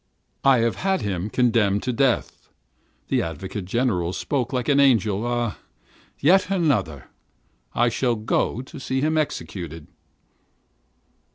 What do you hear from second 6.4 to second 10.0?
another! I shall go to see him executed!